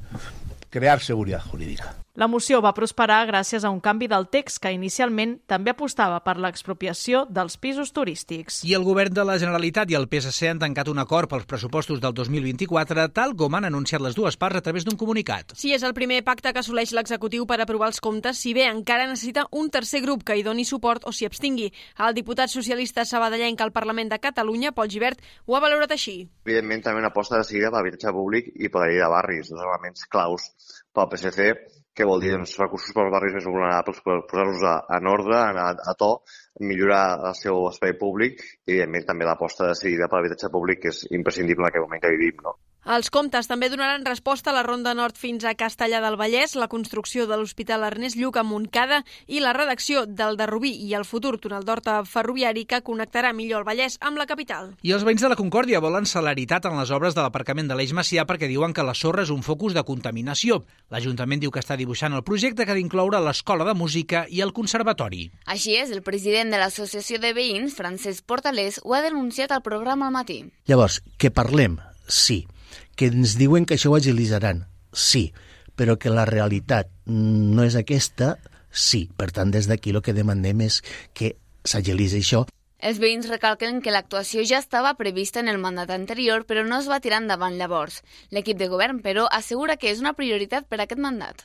Crear 0.71 1.00
seguridad 1.00 1.42
jurídica. 1.42 1.97
La 2.19 2.26
moció 2.26 2.59
va 2.59 2.73
prosperar 2.75 3.21
gràcies 3.29 3.62
a 3.62 3.71
un 3.71 3.79
canvi 3.79 4.09
del 4.11 4.25
text 4.35 4.59
que 4.59 4.73
inicialment 4.75 5.37
també 5.47 5.71
apostava 5.71 6.17
per 6.25 6.33
l'expropiació 6.43 7.21
dels 7.31 7.55
pisos 7.62 7.93
turístics. 7.95 8.57
I 8.67 8.75
el 8.75 8.83
govern 8.83 9.14
de 9.14 9.23
la 9.23 9.37
Generalitat 9.38 9.93
i 9.93 9.95
el 9.95 10.09
PSC 10.11 10.50
han 10.50 10.59
tancat 10.59 10.90
un 10.90 10.99
acord 10.99 11.31
pels 11.31 11.47
pressupostos 11.47 12.02
del 12.02 12.17
2024, 12.19 13.07
tal 13.14 13.37
com 13.38 13.55
han 13.55 13.69
anunciat 13.69 14.02
les 14.02 14.19
dues 14.19 14.35
parts 14.35 14.59
a 14.59 14.64
través 14.67 14.88
d'un 14.88 14.99
comunicat. 14.99 15.55
Sí, 15.55 15.71
és 15.71 15.87
el 15.87 15.95
primer 15.95 16.19
pacte 16.26 16.50
que 16.50 16.59
assoleix 16.64 16.90
l'executiu 16.99 17.47
per 17.47 17.61
aprovar 17.62 17.93
els 17.93 18.02
comptes, 18.02 18.43
si 18.43 18.57
bé 18.59 18.67
encara 18.67 19.07
necessita 19.07 19.47
un 19.55 19.71
tercer 19.71 20.02
grup 20.02 20.26
que 20.26 20.35
hi 20.35 20.43
doni 20.43 20.67
suport 20.67 21.07
o 21.07 21.14
s'hi 21.14 21.31
abstingui. 21.31 21.71
El 22.02 22.19
diputat 22.19 22.50
socialista 22.50 23.07
sabadellenc 23.07 23.62
al 23.62 23.71
Parlament 23.71 24.11
de 24.11 24.19
Catalunya, 24.19 24.75
Pol 24.75 24.90
Givert, 24.90 25.23
ho 25.47 25.55
ha 25.55 25.62
valorat 25.62 25.95
així. 25.95 26.25
Evidentment, 26.43 26.88
també 26.88 27.07
una 27.07 27.14
aposta 27.14 27.38
decidida 27.38 27.71
per 27.71 27.85
l'habitatge 27.85 28.19
públic 28.19 28.50
i 28.59 28.67
per 28.67 28.83
la 28.83 28.90
llei 28.90 28.99
de 28.99 29.14
barris, 29.14 29.55
dos 29.55 29.62
elements 29.62 30.11
claus 30.11 30.50
pel 30.90 31.07
PSC 31.14 31.79
què 31.97 32.06
vol 32.09 32.23
dir? 32.23 32.32
Doncs 32.37 32.56
recursos 32.61 32.94
per 32.97 33.04
als 33.04 33.12
barris 33.14 33.37
més 33.37 33.49
vulnerables, 33.50 34.00
per 34.06 34.18
posar-los 34.30 34.64
en 34.99 35.11
ordre, 35.12 35.38
a, 35.64 35.68
a 35.92 35.94
to, 36.02 36.11
millorar 36.70 37.02
el 37.30 37.37
seu 37.38 37.66
espai 37.70 37.97
públic 38.00 38.42
i, 38.44 38.49
evidentment, 38.73 39.06
també 39.11 39.28
l'aposta 39.28 39.70
decidida 39.73 40.09
per 40.09 40.20
l'habitatge 40.20 40.52
públic, 40.54 40.85
que 40.85 40.94
és 40.94 41.04
imprescindible 41.11 41.66
en 41.66 41.73
aquest 41.73 41.87
moment 41.87 42.04
que 42.04 42.12
vivim. 42.16 42.44
No? 42.47 42.56
Els 42.88 43.10
comptes 43.12 43.44
també 43.44 43.68
donaran 43.68 44.06
resposta 44.06 44.49
a 44.50 44.54
la 44.56 44.62
Ronda 44.64 44.94
Nord 44.96 45.18
fins 45.20 45.44
a 45.44 45.52
Castellà 45.52 45.99
del 46.00 46.16
Vallès, 46.16 46.54
la 46.56 46.68
construcció 46.72 47.26
de 47.28 47.37
l'Hospital 47.37 47.82
Ernest 47.84 48.16
Lluc 48.16 48.38
a 48.40 48.42
Montcada 48.42 49.02
i 49.28 49.42
la 49.44 49.52
redacció 49.52 50.06
del 50.08 50.38
de 50.40 50.46
Rubí 50.49 50.70
i 50.88 50.94
el 50.96 51.04
futur 51.04 51.37
túnel 51.37 51.66
d'Horta 51.68 51.99
ferroviari 52.08 52.64
que 52.64 52.80
connectarà 52.80 53.34
millor 53.37 53.60
el 53.60 53.66
Vallès 53.68 53.99
amb 54.00 54.16
la 54.16 54.25
capital. 54.25 54.72
I 54.80 54.94
els 54.96 55.04
veïns 55.04 55.20
de 55.20 55.28
la 55.28 55.37
Concòrdia 55.37 55.82
volen 55.84 56.08
celeritat 56.08 56.70
en 56.70 56.78
les 56.80 56.90
obres 56.90 57.14
de 57.14 57.20
l'aparcament 57.20 57.68
de 57.68 57.76
l'Eix 57.76 57.92
Macià 57.92 58.25
perquè 58.25 58.49
diuen 58.49 58.72
que 58.72 58.87
la 58.87 58.96
sorra 58.96 59.26
és 59.28 59.32
un 59.34 59.44
focus 59.44 59.76
de 59.76 59.84
contaminació. 59.84 60.62
L'Ajuntament 60.88 61.42
diu 61.44 61.52
que 61.52 61.60
està 61.60 61.76
dibuixant 61.76 62.16
el 62.16 62.25
projecte 62.25 62.64
que 62.64 62.72
ha 62.72 62.78
d'incloure 62.78 63.20
l'escola 63.20 63.66
de 63.68 63.76
música 63.76 64.25
i 64.30 64.40
el 64.40 64.54
conservatori. 64.56 65.26
Així 65.44 65.76
és, 65.76 65.92
el 65.92 66.00
president 66.00 66.49
de 66.49 66.62
l'Associació 66.62 67.20
de 67.20 67.34
Veïns, 67.37 67.76
Francesc 67.76 68.25
Portalés, 68.25 68.80
ho 68.84 68.96
ha 68.96 69.04
denunciat 69.04 69.52
al 69.52 69.60
programa 69.60 70.08
al 70.08 70.16
matí. 70.16 70.46
Llavors, 70.64 71.02
que 71.20 71.28
parlem? 71.28 71.76
Sí 72.08 72.46
que 73.00 73.09
ens 73.09 73.38
diuen 73.40 73.64
que 73.64 73.78
això 73.78 73.95
ho 73.95 73.97
agilitzaran. 73.97 74.66
Sí, 74.92 75.30
però 75.73 75.97
que 75.97 76.12
la 76.12 76.26
realitat 76.28 76.90
no 77.09 77.64
és 77.64 77.78
aquesta, 77.80 78.35
sí. 78.69 79.07
Per 79.16 79.30
tant, 79.33 79.52
des 79.54 79.71
d'aquí 79.71 79.95
el 79.95 80.02
que 80.04 80.12
demanem 80.12 80.61
és 80.66 80.83
que 81.16 81.33
s'agilitzi 81.64 82.21
això. 82.21 82.45
Els 82.80 83.00
veïns 83.00 83.28
recalquen 83.28 83.80
que 83.85 83.92
l'actuació 83.92 84.45
ja 84.45 84.61
estava 84.61 84.92
prevista 85.00 85.40
en 85.40 85.49
el 85.52 85.61
mandat 85.64 85.92
anterior, 85.97 86.45
però 86.49 86.64
no 86.69 86.80
es 86.80 86.88
va 86.92 87.00
tirar 87.00 87.23
endavant 87.25 87.57
llavors. 87.57 88.02
L'equip 88.30 88.61
de 88.61 88.69
govern, 88.69 89.00
però, 89.04 89.26
assegura 89.33 89.76
que 89.80 89.92
és 89.92 90.00
una 90.04 90.16
prioritat 90.16 90.69
per 90.69 90.80
a 90.80 90.88
aquest 90.88 91.00
mandat. 91.00 91.45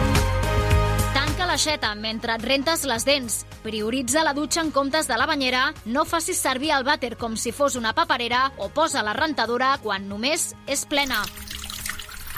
l'aixeta 1.61 1.93
mentre 1.93 2.33
et 2.33 2.41
rentes 2.41 2.85
les 2.89 3.03
dents. 3.05 3.33
Prioritza 3.61 4.23
la 4.25 4.33
dutxa 4.33 4.63
en 4.63 4.71
comptes 4.73 5.05
de 5.05 5.17
la 5.17 5.27
banyera. 5.29 5.67
No 5.85 6.05
facis 6.09 6.41
servir 6.41 6.71
el 6.73 6.87
vàter 6.87 7.13
com 7.21 7.35
si 7.37 7.53
fos 7.53 7.75
una 7.77 7.93
paperera 7.93 8.47
o 8.57 8.69
posa 8.73 9.03
la 9.05 9.13
rentadora 9.13 9.75
quan 9.83 10.09
només 10.09 10.55
és 10.65 10.87
plena. 10.89 11.21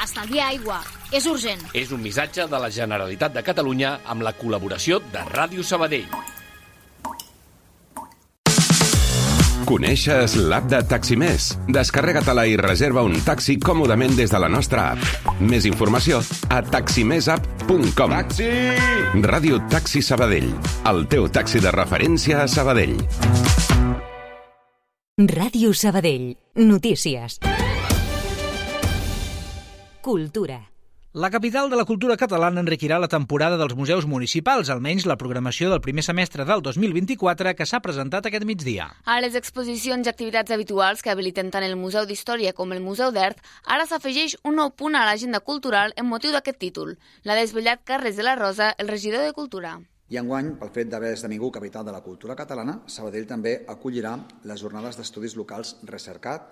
Estalvia 0.03 0.49
aigua. 0.49 0.81
És 1.13 1.25
urgent. 1.29 1.61
És 1.73 1.95
un 1.95 2.03
missatge 2.03 2.49
de 2.51 2.59
la 2.59 2.71
Generalitat 2.73 3.31
de 3.31 3.47
Catalunya 3.47 3.99
amb 4.03 4.27
la 4.27 4.35
col·laboració 4.35 4.99
de 5.13 5.23
Ràdio 5.31 5.63
Sabadell. 5.63 6.42
Coneixes 9.63 10.33
l'app 10.35 10.65
de 10.67 10.79
Taximés? 10.83 11.53
Descarrega-te-la 11.71 12.43
i 12.51 12.57
reserva 12.59 13.03
un 13.07 13.15
taxi 13.23 13.55
còmodament 13.61 14.15
des 14.17 14.33
de 14.33 14.41
la 14.41 14.49
nostra 14.51 14.89
app. 14.93 15.37
Més 15.39 15.67
informació 15.69 16.19
a 16.51 16.59
taximesapp.com. 16.61 18.15
Taxi! 18.17 18.49
Ràdio 19.23 19.61
Taxi 19.71 20.03
Sabadell. 20.03 20.51
El 20.89 21.05
teu 21.07 21.29
taxi 21.31 21.63
de 21.63 21.71
referència 21.71 22.43
a 22.43 22.49
Sabadell. 22.51 22.97
Ràdio 25.31 25.71
Sabadell. 25.77 26.33
Notícies. 26.59 27.39
Cultura. 30.03 30.72
La 31.15 31.29
capital 31.29 31.69
de 31.69 31.77
la 31.77 31.85
cultura 31.85 32.15
catalana 32.17 32.57
enriquirà 32.63 32.97
la 32.97 33.07
temporada 33.07 33.59
dels 33.59 33.75
museus 33.77 34.07
municipals, 34.09 34.71
almenys 34.73 35.05
la 35.05 35.15
programació 35.21 35.69
del 35.69 35.81
primer 35.85 36.01
semestre 36.07 36.41
del 36.49 36.63
2024 36.65 37.53
que 37.53 37.67
s'ha 37.69 37.81
presentat 37.85 38.25
aquest 38.25 38.47
migdia. 38.49 38.87
A 39.05 39.19
les 39.21 39.37
exposicions 39.37 40.09
i 40.09 40.09
activitats 40.09 40.57
habituals 40.57 41.05
que 41.05 41.13
habiliten 41.13 41.53
tant 41.53 41.69
el 41.69 41.77
Museu 41.77 42.09
d'Història 42.09 42.57
com 42.57 42.73
el 42.73 42.81
Museu 42.81 43.13
d'Art, 43.13 43.45
ara 43.77 43.85
s'afegeix 43.85 44.39
un 44.41 44.57
nou 44.57 44.73
punt 44.73 44.97
a 44.97 45.05
l'agenda 45.05 45.45
cultural 45.53 45.93
en 46.01 46.09
motiu 46.09 46.33
d'aquest 46.33 46.57
títol. 46.65 46.97
L'ha 47.21 47.37
desvetllat 47.37 47.85
Carles 47.85 48.17
de 48.17 48.25
la 48.25 48.33
Rosa, 48.33 48.73
el 48.79 48.89
regidor 48.89 49.21
de 49.21 49.37
Cultura. 49.37 49.77
I 50.11 50.17
enguany, 50.19 50.49
pel 50.59 50.71
fet 50.75 50.89
d'haver 50.91 51.13
esdevingut 51.15 51.53
capital 51.55 51.85
de 51.87 51.93
la 51.95 52.01
cultura 52.03 52.35
catalana, 52.35 52.81
Sabadell 52.91 53.25
també 53.27 53.53
acollirà 53.71 54.17
les 54.49 54.59
jornades 54.59 54.99
d'estudis 54.99 55.37
locals 55.39 55.77
Recercat, 55.87 56.49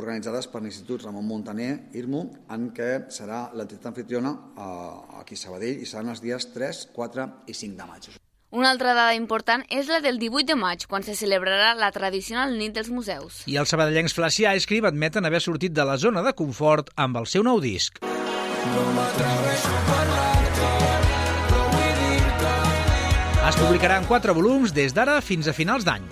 organitzades 0.00 0.48
per 0.48 0.62
l'Institut 0.64 1.04
Ramon 1.04 1.28
Montaner, 1.28 1.90
IRMU, 1.92 2.24
en 2.56 2.70
què 2.74 2.90
serà 3.12 3.50
l'entitat 3.52 3.92
anfitriona 3.92 4.32
eh, 4.32 5.20
aquí 5.20 5.36
a 5.36 5.42
Sabadell 5.44 5.84
i 5.84 5.88
seran 5.88 6.14
els 6.14 6.24
dies 6.24 6.48
3, 6.56 6.84
4 6.96 7.28
i 7.46 7.58
5 7.60 7.80
de 7.82 7.88
maig. 7.92 8.10
Una 8.54 8.70
altra 8.70 8.94
dada 8.94 9.14
important 9.18 9.64
és 9.68 9.88
la 9.90 9.98
del 10.00 10.20
18 10.22 10.46
de 10.52 10.56
maig, 10.56 10.86
quan 10.88 11.02
se 11.02 11.16
celebrarà 11.18 11.72
la 11.76 11.90
tradicional 11.92 12.54
nit 12.56 12.72
dels 12.72 12.88
museus. 12.94 13.42
I 13.50 13.58
els 13.60 13.74
sabadellencs 13.74 14.14
Flacià 14.16 14.54
i 14.54 14.62
Escrib 14.62 14.86
admeten 14.88 15.26
haver 15.26 15.42
sortit 15.44 15.74
de 15.74 15.84
la 15.84 15.98
zona 15.98 16.22
de 16.22 16.32
confort 16.38 16.94
amb 16.96 17.18
el 17.20 17.26
seu 17.26 17.44
nou 17.44 17.60
disc. 17.60 17.98
No 18.06 18.86
m'atreveixo 18.96 19.74
a 19.74 19.82
parlar-te 19.90 20.33
es 23.44 23.56
publicaran 23.60 24.06
quatre 24.08 24.32
volums 24.32 24.72
des 24.72 24.94
d'ara 24.96 25.18
fins 25.20 25.44
a 25.50 25.52
finals 25.52 25.84
d'any. 25.84 26.04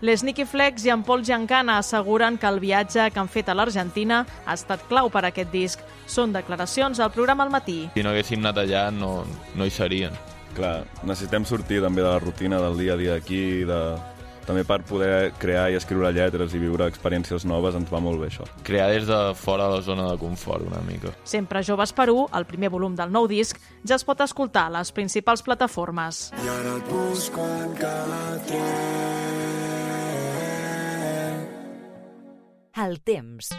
Les 0.00 0.22
Nicky 0.22 0.44
Flex 0.46 0.84
i 0.86 0.92
en 0.94 1.02
Paul 1.02 1.24
Giancana 1.26 1.80
asseguren 1.80 2.38
que 2.38 2.46
el 2.46 2.60
viatge 2.62 3.08
que 3.10 3.18
han 3.20 3.28
fet 3.28 3.50
a 3.50 3.56
l'Argentina 3.58 4.22
ha 4.46 4.54
estat 4.54 4.86
clau 4.88 5.10
per 5.10 5.24
a 5.24 5.32
aquest 5.32 5.50
disc. 5.50 5.82
Són 6.06 6.32
declaracions 6.32 7.00
al 7.02 7.10
programa 7.10 7.44
al 7.44 7.50
matí. 7.50 7.80
Si 7.96 8.04
no 8.06 8.14
haguéssim 8.14 8.40
anat 8.44 8.62
allà, 8.62 8.86
no, 8.94 9.24
no 9.58 9.66
hi 9.66 9.74
serien. 9.74 10.14
Clar, 10.54 10.84
necessitem 11.02 11.44
sortir 11.44 11.82
també 11.82 12.06
de 12.06 12.08
la 12.08 12.22
rutina 12.22 12.62
del 12.62 12.78
dia 12.78 12.94
a 12.94 13.00
dia 13.00 13.18
aquí, 13.18 13.66
de, 13.66 13.80
també 14.50 14.64
per 14.66 14.80
poder 14.86 15.30
crear 15.38 15.68
i 15.70 15.78
escriure 15.78 16.10
lletres 16.14 16.54
i 16.56 16.60
viure 16.62 16.88
experiències 16.90 17.46
noves 17.46 17.76
ens 17.78 17.90
va 17.92 18.02
molt 18.02 18.20
bé 18.22 18.30
això. 18.30 18.46
Crear 18.66 18.90
des 18.90 19.06
de 19.08 19.20
fora 19.38 19.68
de 19.70 19.78
la 19.78 19.84
zona 19.86 20.08
de 20.10 20.18
confort 20.18 20.66
una 20.66 20.82
mica. 20.86 21.14
Sempre 21.24 21.62
Joves 21.66 21.94
Perú, 21.94 22.26
el 22.34 22.46
primer 22.50 22.70
volum 22.74 22.96
del 22.98 23.12
nou 23.14 23.28
disc, 23.30 23.60
ja 23.86 23.94
es 23.98 24.06
pot 24.06 24.20
escoltar 24.26 24.66
a 24.68 24.74
les 24.80 24.92
principals 24.92 25.42
plataformes. 25.46 26.30
I 26.34 26.48
ara 26.56 26.76
et 26.80 26.90
busco 26.90 27.46
en 27.46 27.74
cada 27.78 28.38
tren. 28.48 29.38
El 32.80 33.00
temps. 33.04 33.50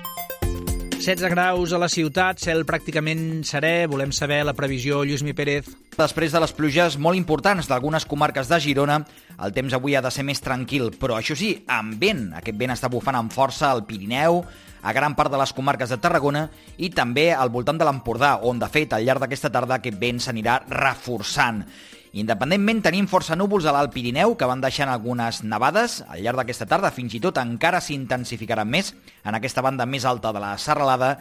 16 1.02 1.32
graus 1.32 1.72
a 1.74 1.80
la 1.82 1.88
ciutat, 1.90 2.38
cel 2.38 2.60
pràcticament 2.62 3.42
serè. 3.50 3.88
Volem 3.90 4.12
saber 4.14 4.44
la 4.46 4.54
previsió, 4.54 5.00
Lluís 5.02 5.24
Mi 5.26 5.34
Pérez. 5.34 5.66
Després 5.96 6.30
de 6.30 6.40
les 6.44 6.52
pluges 6.54 6.94
molt 7.02 7.18
importants 7.18 7.66
d'algunes 7.66 8.06
comarques 8.06 8.46
de 8.46 8.60
Girona, 8.62 9.00
el 9.42 9.56
temps 9.56 9.74
avui 9.74 9.96
ha 9.98 10.04
de 10.06 10.12
ser 10.14 10.22
més 10.28 10.44
tranquil, 10.46 10.92
però 11.02 11.18
això 11.18 11.34
sí, 11.34 11.56
amb 11.66 11.98
vent. 11.98 12.28
Aquest 12.38 12.60
vent 12.60 12.76
està 12.76 12.92
bufant 12.94 13.18
amb 13.18 13.34
força 13.34 13.72
al 13.72 13.82
Pirineu, 13.88 14.44
a 14.86 14.94
gran 14.94 15.16
part 15.18 15.34
de 15.34 15.40
les 15.42 15.56
comarques 15.58 15.90
de 15.90 15.98
Tarragona 15.98 16.44
i 16.78 16.92
també 16.94 17.32
al 17.34 17.50
voltant 17.50 17.82
de 17.82 17.88
l'Empordà, 17.90 18.36
on, 18.46 18.62
de 18.62 18.70
fet, 18.70 18.94
al 18.94 19.02
llarg 19.02 19.26
d'aquesta 19.26 19.50
tarda 19.50 19.80
aquest 19.82 19.98
vent 19.98 20.22
s'anirà 20.22 20.60
reforçant. 20.70 21.64
Independentment, 22.12 22.82
tenim 22.84 23.06
força 23.08 23.38
núvols 23.40 23.64
a 23.64 23.72
l'Alt 23.72 23.94
Pirineu 23.94 24.34
que 24.36 24.48
van 24.50 24.60
deixant 24.60 24.90
algunes 24.92 25.38
nevades. 25.48 26.02
Al 26.12 26.20
llarg 26.20 26.42
d'aquesta 26.42 26.68
tarda, 26.68 26.92
fins 26.92 27.14
i 27.16 27.22
tot 27.24 27.38
encara 27.40 27.80
s'intensificaran 27.80 28.68
més 28.68 28.90
en 29.24 29.38
aquesta 29.38 29.64
banda 29.64 29.88
més 29.88 30.04
alta 30.04 30.34
de 30.36 30.42
la 30.44 30.58
serralada. 30.60 31.14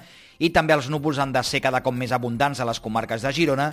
I 0.43 0.51
també 0.51 0.75
els 0.75 0.89
núvols 0.91 1.21
han 1.23 1.31
de 1.31 1.45
ser 1.47 1.61
cada 1.63 1.83
cop 1.87 1.95
més 1.95 2.11
abundants 2.11 2.59
a 2.59 2.67
les 2.67 2.83
comarques 2.83 3.23
de 3.23 3.31
Girona, 3.37 3.69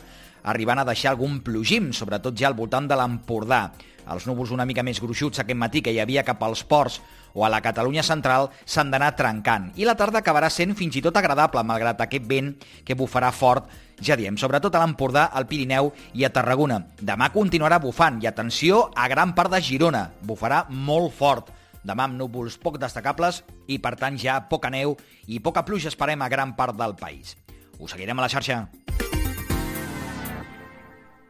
arribant 0.47 0.81
a 0.81 0.87
deixar 0.87 1.13
algun 1.13 1.41
plogim, 1.43 1.91
sobretot 1.93 2.37
ja 2.39 2.47
al 2.49 2.57
voltant 2.57 2.87
de 2.87 2.97
l'Empordà. 2.97 3.67
Els 4.07 4.23
núvols 4.27 4.53
una 4.55 4.65
mica 4.65 4.85
més 4.87 5.01
gruixuts 5.03 5.43
aquest 5.43 5.59
matí 5.59 5.81
que 5.83 5.91
hi 5.91 5.99
havia 5.99 6.23
cap 6.23 6.43
als 6.47 6.63
ports 6.63 7.01
o 7.35 7.43
a 7.43 7.49
la 7.51 7.59
Catalunya 7.61 8.05
central 8.07 8.47
s'han 8.63 8.93
d'anar 8.93 9.11
trencant. 9.19 9.73
I 9.75 9.85
la 9.85 9.97
tarda 9.99 10.21
acabarà 10.23 10.49
sent 10.49 10.71
fins 10.79 10.95
i 10.95 11.03
tot 11.03 11.19
agradable, 11.19 11.63
malgrat 11.67 11.99
aquest 12.01 12.23
vent 12.29 12.53
que 12.87 12.95
bufarà 12.95 13.33
fort 13.35 13.67
ja 14.01 14.15
diem, 14.15 14.37
sobretot 14.37 14.75
a 14.75 14.83
l'Empordà, 14.83 15.27
al 15.33 15.47
Pirineu 15.49 15.91
i 16.13 16.25
a 16.25 16.31
Tarragona. 16.33 16.79
Demà 17.01 17.31
continuarà 17.33 17.81
bufant 17.81 18.21
i 18.21 18.29
atenció 18.29 18.87
a 18.95 19.07
gran 19.09 19.33
part 19.35 19.51
de 19.53 19.61
Girona. 19.61 20.07
Bufarà 20.21 20.63
molt 20.69 21.15
fort. 21.17 21.51
Demà 21.87 22.05
amb 22.05 22.19
núvols 22.19 22.59
poc 22.61 22.77
destacables 22.81 23.43
i, 23.67 23.79
per 23.79 23.95
tant, 23.97 24.17
ja 24.19 24.41
poca 24.49 24.69
neu 24.69 24.97
i 25.27 25.41
poca 25.41 25.65
pluja 25.65 25.89
esperem 25.89 26.21
a 26.21 26.29
gran 26.29 26.55
part 26.55 26.77
del 26.77 26.97
país. 26.99 27.37
Us 27.79 27.93
seguirem 27.93 28.19
a 28.19 28.27
la 28.27 28.31
xarxa. 28.31 28.65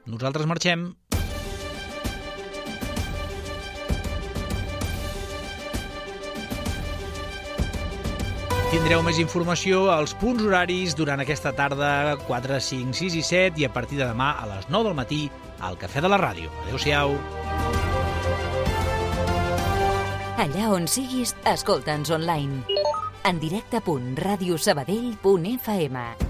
Nosaltres 0.08 0.48
marxem. 0.48 0.94
Tindreu 8.68 9.00
més 9.00 9.16
informació 9.20 9.86
als 9.94 10.12
punts 10.20 10.44
horaris 10.44 10.92
durant 10.96 11.20
aquesta 11.24 11.54
tarda 11.56 12.18
4, 12.28 12.60
5, 12.60 12.92
6 13.00 13.16
i 13.16 13.24
7 13.24 13.62
i 13.64 13.66
a 13.68 13.72
partir 13.72 13.98
de 14.00 14.06
demà 14.10 14.36
a 14.42 14.46
les 14.50 14.66
9 14.68 14.84
del 14.90 14.98
matí 14.98 15.32
al 15.64 15.78
Cafè 15.80 16.02
de 16.04 16.10
la 16.12 16.20
Ràdio. 16.20 16.52
Adéu-siau. 16.66 17.16
Allà 20.38 20.70
on 20.70 20.88
siguis, 20.92 21.36
escolta'ns 21.48 22.12
online. 22.12 22.64
En 23.24 23.40
directe.radiosabadell.fm 23.40 26.27